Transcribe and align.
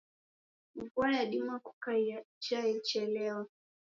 Vua 0.75 1.11
yadima 1.11 1.59
kukaia 1.59 2.19
ija 2.39 2.59
yechelewa. 2.69 3.47